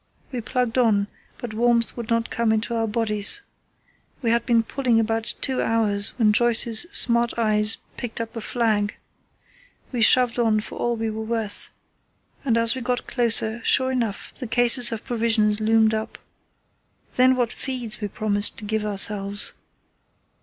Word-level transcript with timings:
We 0.31 0.41
plugged 0.41 0.79
on, 0.79 1.09
but 1.37 1.53
warmth 1.53 1.95
would 1.95 2.09
not 2.09 2.31
come 2.31 2.51
into 2.51 2.73
our 2.73 2.87
bodies. 2.87 3.41
We 4.23 4.31
had 4.31 4.47
been 4.47 4.63
pulling 4.63 4.99
about 4.99 5.35
two 5.41 5.61
hours 5.61 6.15
when 6.17 6.33
Joyce's 6.33 6.87
smart 6.91 7.37
eyes 7.37 7.77
picked 7.97 8.19
up 8.19 8.35
a 8.35 8.41
flag. 8.41 8.97
We 9.91 10.01
shoved 10.01 10.39
on 10.39 10.59
for 10.59 10.79
all 10.79 10.95
we 10.95 11.11
were 11.11 11.21
worth, 11.23 11.69
and 12.43 12.57
as 12.57 12.73
we 12.73 12.81
got 12.81 13.05
closer, 13.05 13.63
sure 13.63 13.91
enough, 13.91 14.33
the 14.39 14.47
cases 14.47 14.91
of 14.91 15.03
provisions 15.03 15.59
loomed 15.61 15.93
up. 15.93 16.17
Then 17.15 17.35
what 17.35 17.53
feeds 17.53 18.01
we 18.01 18.07
promised 18.07 18.57
to 18.57 18.65
give 18.65 18.87
ourselves. 18.87 19.53